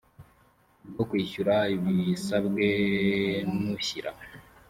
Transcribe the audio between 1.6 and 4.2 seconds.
ibisabwe n ushyira